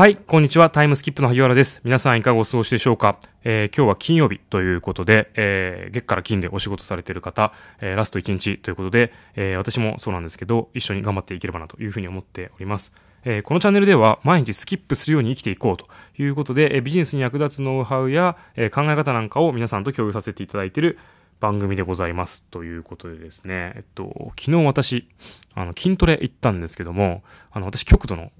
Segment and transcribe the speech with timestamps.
[0.00, 0.70] はい、こんにちは。
[0.70, 1.82] タイムスキップの萩原です。
[1.84, 7.52] 皆さんいかがお過ごしでしょうか、えー今日は金曜日ということで、えー月から金でお仕事されている方、
[7.82, 12.94] えーラスト1日ということで、え私もそうなんですけど、一緒に頑張っていければなというふうに思っております。
[13.26, 15.86] えこのチャンネルでは毎日スキップするように生きていこうと
[16.16, 20.98] いうことで、えビジネスに役立つノウハウや、え考え方なんかを皆さんと共有させていただいている
[21.40, 22.44] 番組でございます。
[22.50, 25.08] ということでですね、えっと、昨日私、
[25.54, 28.30] あの、筋トレ行ったんですけども、あの、私、極度の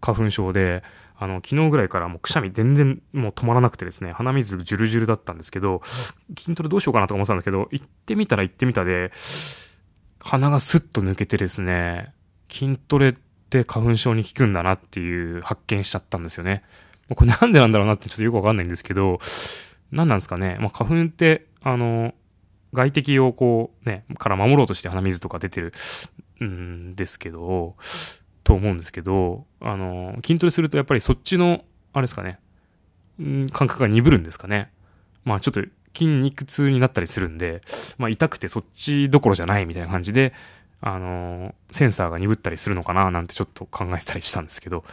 [0.00, 0.82] 花粉症で、
[1.20, 5.82] あの、昨日ぐらいからもうくしゃみ全然もう止まらなくてですね、鼻水ジュルジュルだったんですけど、
[6.38, 9.10] 筋トレどうしようかなと思ってたんですけど、行ってみたら行ってみたで、
[10.20, 12.14] 鼻がスッと抜けてですね、
[12.50, 13.14] 筋トレっ
[13.50, 16.62] て花粉症に効くんだなっていう発見しちゃったんですよね。
[17.14, 19.18] これなんでなんだろうなってちょっとよくわかんないんですけど、
[19.90, 20.56] 何なんですかね。
[20.60, 22.14] まあ、花粉って、あの、
[22.74, 25.72] 外敵をこうね、から守ろうとして鼻水とか出てる
[26.44, 27.76] んですけど、
[28.44, 32.38] と思うんですけど、あの、筋トレするとやっぱりそっちの、あれですかね、
[33.22, 34.70] ん感覚が鈍るんですかね。
[35.24, 35.62] まあちょっと
[35.94, 37.60] 筋肉痛になったりするんで、
[37.98, 40.32] まあ痛くてそっちどころじゃないみたいな感じで、
[40.80, 44.84] あの、センサーが鈍ったりするのかななんてちょっと考えたりしたんですけど、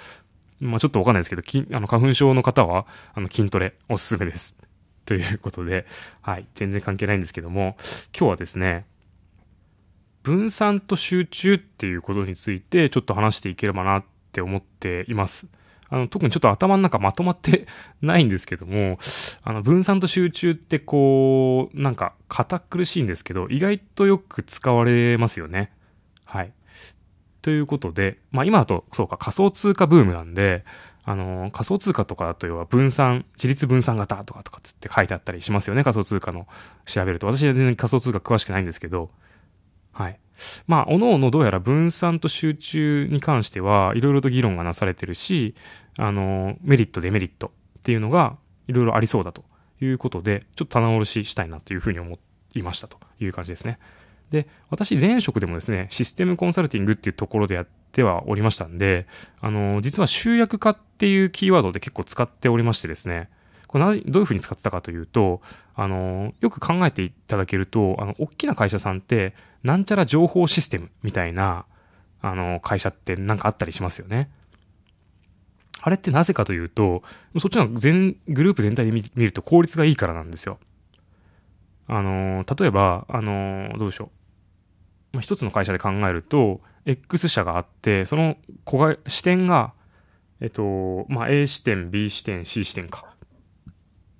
[0.59, 4.55] まあちょっとわかんないですけど、きあの花粉症の方は、あの筋トレおすすめです。
[5.05, 5.85] ということで、
[6.21, 7.77] はい、全然関係ないんですけども、
[8.17, 8.85] 今日はですね、
[10.25, 15.47] 分散と集中っていうことについてちょっと話していければなって思っています。
[15.87, 17.67] あの特にちょっと頭の中まとまって
[18.01, 18.97] ないんですけども、
[19.43, 25.71] あの分散と集中ってこう、なんか堅苦しいんですけど、意外とよく使われますよね。
[26.25, 26.51] はい。
[27.43, 30.65] ということで、まあ今だとそうか仮想通貨ブームなんで、
[31.03, 36.47] あの仮想通貨とかだと要は分散、自立分散型とかとかつって書いてあったりしますよね、仮想通貨の
[36.85, 37.27] 調べると。
[37.27, 39.11] 私は全然仮想通貨詳しくないんですけど、
[39.95, 40.19] はい。
[40.67, 45.55] まあ、おのおのどうやら分散と集中に関しては、いろいろと議論がなされてるし、
[45.97, 48.35] あの、メリット、デメリットっていうのが、
[48.67, 49.45] いろいろありそうだと
[49.81, 52.19] いうことで、ちょっと棚卸ししたいなというふうに思
[52.55, 53.79] いましたという感じですね。
[54.31, 59.07] で、私、前職でもですね、システムコンサルティングっていうところでやってはおりましたんで、
[59.39, 63.29] あの、実は集約化っていうキーワードで結構使っておりましてですね、
[63.75, 65.41] これどういうふうに使ってたかというと、
[65.75, 71.65] あの、よく考えていただけると、あの、大きな会社さんって、なんちゃら情報システムみたいな、
[72.21, 74.29] あの、会社ってなんかあったりしますよね。
[75.81, 77.03] あれってなぜかというと、
[77.37, 80.57] そっちの全、グループ全体で見見ると効率がいいからなんですよ。
[81.89, 84.09] あの、例えば、あの、どうでしょう。
[85.17, 89.73] まあ、一つの会社で考えると、X 社があって、その子が、視点が、
[90.39, 93.14] えっと、まあ、A 視点、B 視点、C 視点か。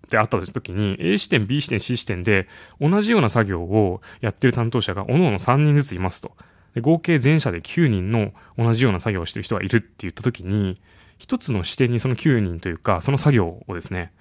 [0.05, 2.47] ってあった時に、A 視点、B 視点、C 視点で、
[2.79, 6.31] 同じような作業をやってる担当者が、各々3人ずついますと。
[6.73, 10.79] で合計全社で9人の同じような作業をしてる人がいるって言った時に、
[11.17, 14.11] 一つの視点にその9人というか、その作業をですね、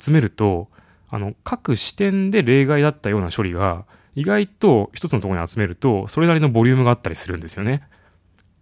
[0.00, 0.68] 集めると、
[1.10, 7.82] あの、各視点で例外だったような処理が、意外と一つのところに集めると、それなりのボリュームがあったりするんですよね。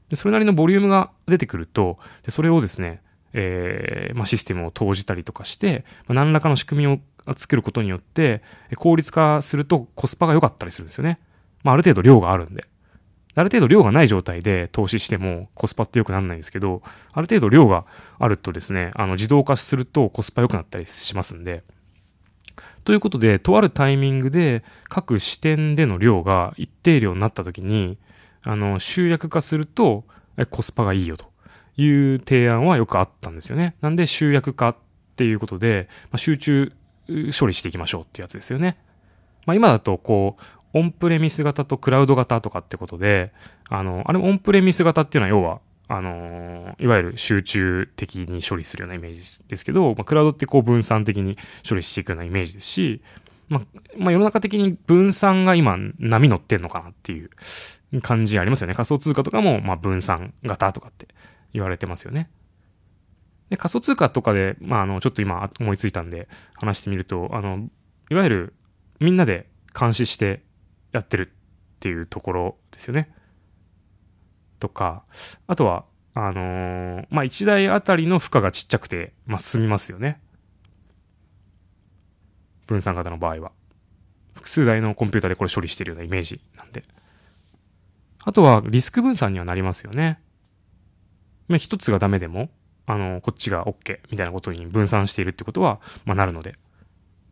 [0.08, 3.00] で、それなりのボリュームが出てくると、でそれをですね、
[3.32, 6.98] えーまあ、システムを投じたりとかして、まあ、何らかの仕組みを
[7.36, 8.42] 作ることによって、
[8.76, 11.18] 効率化するとコスパが良かったりするんですよね。
[11.62, 12.66] まあ、ある程度量があるんで。
[13.34, 16.82] ある程度量がない状態で投資してもコスパって良くならないんですけど、
[17.12, 17.84] ある程度量が
[18.18, 21.62] あるとですね、あの自動化するとコスパ良くなったりしますんで、
[22.84, 27.98] ということで、とあるタイミングで各視点での量が一定量になった時に、
[28.42, 30.04] あの、集約化すると
[30.50, 31.29] コスパがいいよと
[31.76, 33.75] いう提案はよくあったんですよね。
[33.81, 34.76] なんで集約化っ
[35.16, 36.72] ていうことで、まあ、集中
[37.38, 38.78] 処理していきましょうってやつですよね。
[39.47, 40.42] まあ、今だとこう、
[40.72, 43.32] オンプレミス型とクラウド型とかってことで、
[43.69, 45.60] あの、あれオンプレミス型っていうのは要は、
[45.92, 51.36] あのいわゆる集中的に処理するようなイメージですけど、まあ、クラウドってこう分散的に
[51.69, 53.03] 処理していくようなイメージですし、
[53.48, 53.62] まあ、
[53.98, 57.30] まあ、世の中的に分散が今波乗ってんのかなっていう
[58.03, 58.75] 感じありますよね。
[58.75, 61.09] 仮想通貨とかも、まあ、分散型とかって
[61.52, 62.30] 言われてますよね。
[63.50, 67.68] で、仮想通貨とかで、まあ、あの、ちょっと今思いついたんで話してみると、あの、
[68.10, 68.54] いわゆる
[69.00, 69.48] みんなで
[69.78, 70.42] 監視して
[70.92, 71.32] やってる
[71.76, 73.12] っていうところですよね。
[74.60, 75.04] とか、
[75.47, 80.20] あとは、あのーまあ、1台あたりの負荷がちっちゃくて、まあ、進みますよね。
[82.66, 83.52] 分散型の場合は。
[84.34, 86.82] 複数台のコンピュータでこれ処理してるようなイメージなんで。
[88.22, 90.20] あとは、リスク分散にはなりますよね。
[91.50, 92.48] まあ、一つがダメでも、
[92.86, 96.54] あの、こっちが OK みたいなことに分散しているってことは、まあ、なるので。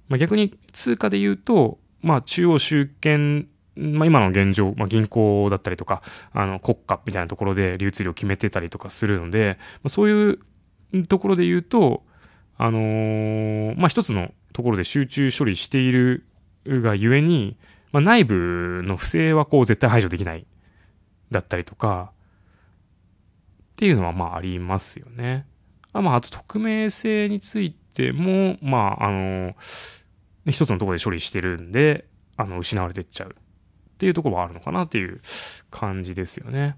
[0.08, 12.02] まあ、逆に通貨で言うと、まあ、中央集権、まあ、今の現状、まあ、銀行だったりとか、あの、国家みたいなところで流通量決めてたりとかするので、まあ、そういうところで言うと、
[12.56, 16.24] あのー、まあ、一つのところで集中処理している
[16.66, 17.56] がゆえに、
[17.92, 20.44] まあ、内部の不正はこう絶対排除できない
[21.30, 22.10] だったりとか、
[23.78, 25.46] っていうのはまあありますよね。
[25.92, 29.54] あまあ、あと匿名性についても、まあ、あの、
[30.46, 35.20] 一つのところで処理してるんで、あの、失われてっちゃうっていうところはあるのかなっていう
[35.70, 36.74] 感じですよね。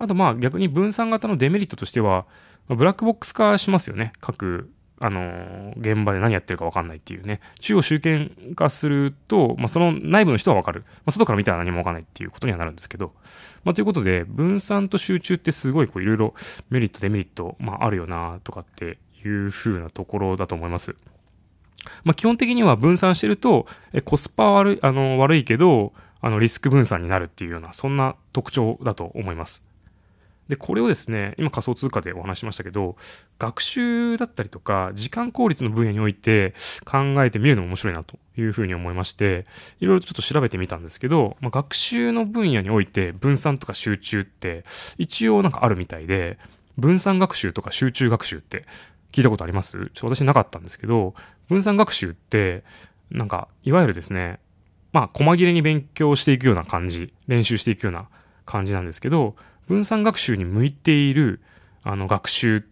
[0.00, 2.26] あとまあ逆に分散型のデメリットとしては、
[2.68, 4.12] ブラックボックス化しますよね。
[4.20, 7.40] 各、あの、現場で何やってるか分かんないっていうね。
[7.60, 10.84] 中央集権化すると、まあ、その内部の人は分かる。
[10.86, 13.14] まあ、外から見たら何も分かんないっていうことにはなるんですけど。
[13.64, 16.34] まあ、ということで、分散と集中ってすごいこういろいろ
[16.68, 20.94] メリット、デメリット、まあ、あるよなとかっていう風なところだと思います。
[22.04, 29.64] まあ、基本的には分散してると、えコスパ悪い、あの、悪いけど、あの、リスク分散になるっていうような、そんな特徴だと思います。
[30.50, 32.96] で、これをですね、今仮想通貨でお話しましたけど、
[33.38, 36.52] 学習だったりとか、時間効率の分野において
[36.84, 39.46] 考えてみるのも面白いなというふうに思いまして、
[39.78, 44.64] いろいろちょっと調べてみたんですけど、まあ、学習の分野において分散とか集中って
[44.98, 46.36] 一応なんかあるみたいで、
[46.76, 48.66] 分散学習とか集中学習って
[49.12, 49.72] 聞いたことあります？
[49.72, 51.14] ちょっと私なかったんですけど、
[51.48, 52.64] 分散学習って、
[53.10, 54.40] なんか、いわゆるですね、
[54.92, 58.08] まあ、細切れに勉強していくような感じ、練習していくような
[58.44, 59.36] 感じなんですけど、
[59.70, 61.40] 分散学習に向いている、
[61.84, 62.66] あの、学習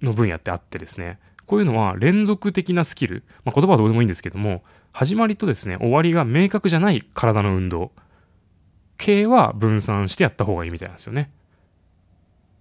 [0.00, 7.92] の分野ってあってですね、こういうのは連続的なスキル、まあ、言葉はどうでもいいんですけども、始まりとですね、終わりが明確じゃない体の運動
[8.96, 11.30] 系は分散してやった方がいいみたいなんですよね。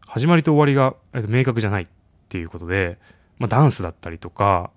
[0.06, 1.88] 始まりと終わりが明確じゃないっ
[2.28, 2.98] ていうことで、
[3.40, 4.72] まあ、ダンスだったりとか、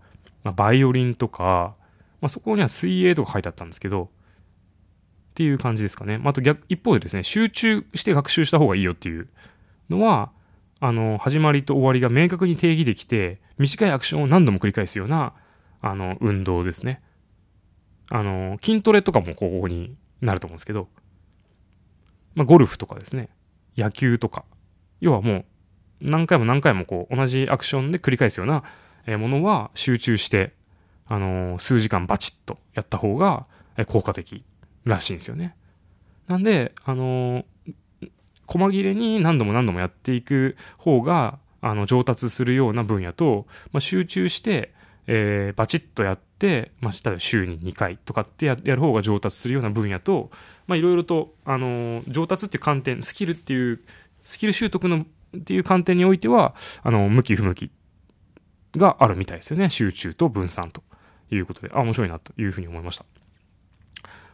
[0.44, 1.74] まあ、バイオリンとか、
[2.20, 4.10] まあ、そこには水泳とか書いてあったんですけど、
[5.30, 6.20] っていう感じですかね。
[6.24, 9.28] あ、と逆、一方でですね、集中して学習した方がいいよっていう
[9.88, 10.32] のは、
[10.80, 15.34] あの、始まりと終わりが明確に定義できて、短いアクションを何度も繰り返すような、
[15.80, 17.02] あの、運動ですね。
[18.10, 20.88] あの、筋トレとかもここになると思うんですけど、
[22.34, 23.28] まあ、ゴルフとかですね、
[23.76, 24.44] 野球とか、
[25.00, 25.44] 要はもう、
[26.00, 28.64] 何回も何回もこう、同じアクションで繰り返すような
[29.18, 30.52] ものは集中して、
[31.06, 33.46] あの数時間バチッとやった方が
[33.88, 34.44] 効果的
[34.84, 35.54] らしいんですよね。
[36.26, 37.44] なんで、あの
[38.46, 44.72] 細切れに何度も何度もやっていく方が、あの、上達するような分野と、まあ、集中して、
[45.06, 50.30] えー、バチッとやって、まあ、例えば週に2回とかってやる方が上達するような分野と、
[50.66, 53.80] まあ、いろいろと、あの上達っていう観点、スキルっていう、
[54.24, 55.06] スキル習得の
[55.36, 57.70] っていう観点においては、あの、向き不向き
[58.76, 59.70] があるみたいですよね。
[59.70, 60.82] 集中と分散と
[61.30, 63.04] いうことで、あ、面白いなというふうに思いました。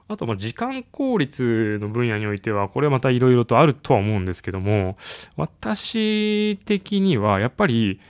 [0.08, 4.96] あと、ま、時間効率の分野においては、これはまた色々とあるとは思うんですけども、
[5.36, 8.00] 私的には、やっぱり、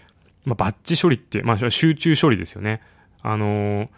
[0.44, 2.82] まあ、バッチ処理って、まあ、集中処理ですよね。
[3.22, 3.88] あの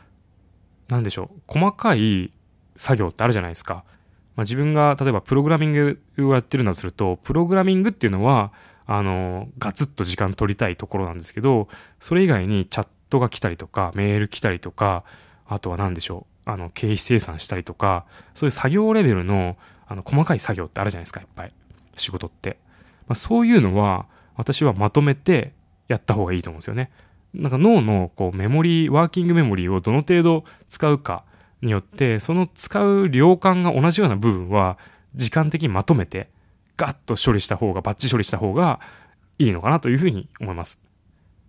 [0.89, 2.31] なんでしょう、細かい
[2.77, 3.85] 作業ってあるじゃないですか。
[4.37, 8.53] まあ、自分が、例えばプログラミングをやってるんだとすると、プログラミングっていうのは、
[8.91, 11.69] あのガツッと時間取りたいところなんですけど、
[12.00, 15.05] それ以外にチャットが来たりとか、メール来たりとか、
[15.47, 21.53] あとは何でしょう、あの、経費生産したりとか、そういう作業レベルの、あの、細かい作業ってあるじゃないですか、いっぱい。
[21.97, 22.57] 仕事って。
[23.07, 25.52] まあ、そういうのは、私はまとめて
[25.88, 26.90] やった方がいいと思うんですよね。
[27.35, 31.25] なんか脳のこうメモリー、ワーキングメモリーをどの程度使うか
[31.61, 34.78] によって、その使う量感が同じような部分は、
[35.14, 36.31] 時間的にまとめて、
[36.78, 38.81] ガッと処理した方が、バッチ処理した方が
[39.38, 40.81] いいのかなというふうに思います。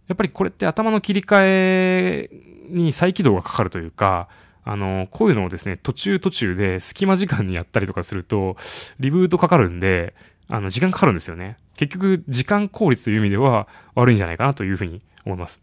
[0.09, 2.29] やっぱりこれって頭の切り替え
[2.69, 4.27] に再起動がかかるというか、
[4.69, 8.55] あの、こういうのをですね、途中途中で隙間時間にやったりとかすると、
[8.99, 10.13] リブートかかるんで、
[10.47, 11.57] あの、時間かかるんですよね。
[11.75, 15.59] 結局、時間効率という意味では悪いんじゃないかなというふうに思います。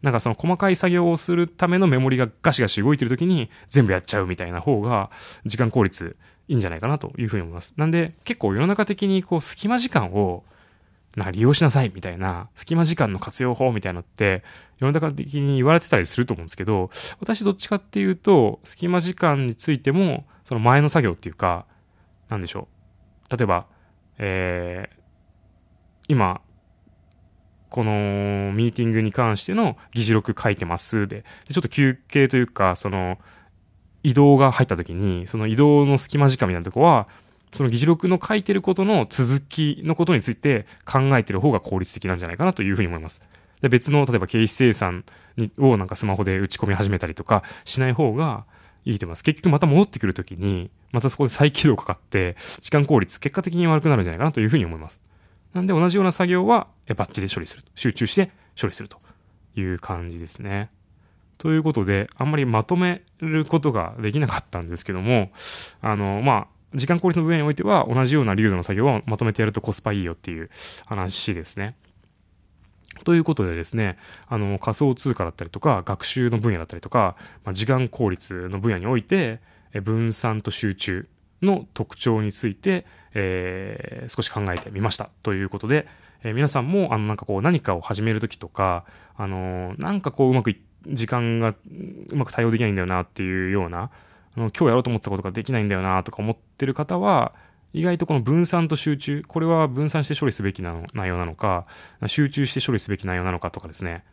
[0.00, 5.10] なんかその細かい作業をするためのメモリがガシガシ動いてる時に全部やっちゃうみたいな方が
[5.46, 6.16] 時間効率
[6.48, 7.74] いいんじゃないかなというふうに思います。
[7.76, 10.44] なんで結構世の中的にこう隙間時間を
[11.16, 14.44] なんか利用しなさいみたいな、隙間時間の活用法みたいなのって、
[14.78, 21.64] 世の中的に言われてたりすると思うんですけど、私どっちかっていうと、隙間時間についても、その前の作業っていうか、
[22.28, 22.68] なんでしょ
[23.30, 23.36] う。
[23.36, 23.66] 例えば、
[24.18, 24.96] えー、
[26.08, 26.42] 今、
[27.70, 33.18] このミーティングに関しての議事録書いてますで、でちょっと休憩というか、その、
[34.02, 37.08] 移動が入った時に、その移動の隙間時間みたいなとこは、
[37.54, 43.22] その議事録の書いてることの続きのことについて考えてる方が効率的なんじゃないかなというふうに思います。
[43.60, 45.04] で別の、例えば経費生産
[45.58, 48.44] をなんかスマホで打ち込み始めたりとかしない方が
[48.84, 49.24] いいと思います。
[49.24, 55.00] 結局また戻ってくるときに、またそこで再起動かかって、時間効率、結果的に悪くなるんじゃないかなというふうに思います。
[55.54, 57.64] なんで同じような作業はバッチで処理する。
[57.74, 59.00] 集中して処理すると
[59.56, 60.70] いう感じですね。
[61.38, 65.30] ということで、あんまりまとめることができなかったんですけども、
[65.80, 70.50] あの、まあ、時間効率の分野においては同じような流度の作業をまとめてやるとコスパいいよっていう
[70.86, 71.76] 話ですね。
[73.04, 79.40] ということでですね、あの、仮想通貨だったりとか、学習の分野だったりとか、まあ、時間効率の分野において、
[79.82, 81.08] 分散と集中
[81.42, 85.10] の特徴について、えー、少し考えてみました。
[85.22, 85.86] ということで、
[86.22, 88.84] えー、皆さんも、あの、なんかこう、何かを始めるときとか、
[89.16, 90.56] あのー、なんかこう、うまく
[90.88, 91.54] 時間が
[92.10, 93.90] うまく対応できないんだよなっていうような、
[94.36, 97.34] あの、今日やろうと思ったことができないんだよなとか思ってる方は、
[97.72, 101.66] 意外とこの分散と集中、これは分散して処理すべきなの内容なのか、
[102.06, 104.04] 集中して処理すべき内容なのかとかですね。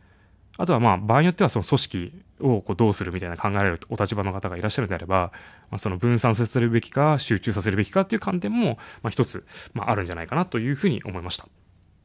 [0.56, 5.32] あとはまあ場合によってはその組織をこうどうするみたいな考えられるお立場の方がいらっしゃるのであれば、
[5.70, 11.48] まあ、その分散させるべきか集中させるべきかっていう観点も、まあ、一つ、まあ、あるんじゃないかなというふうに思いました。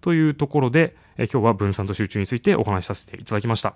[0.01, 3.75] というところで、え今日は分散と集中についてお話しさせていただきました。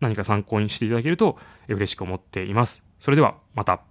[0.00, 1.36] 何か参考にしていただけると
[1.68, 2.84] 嬉しく思っています。
[3.00, 3.89] それではまた。